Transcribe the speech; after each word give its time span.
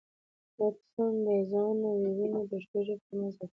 لطفاً 0.57 1.05
د 1.25 1.27
ځانه 1.51 1.87
وييونه 1.99 2.39
پښتو 2.49 2.77
ژبې 2.87 3.01
ته 3.07 3.11
مه 3.17 3.25
اضافه 3.29 3.39
کوئ 3.49 3.49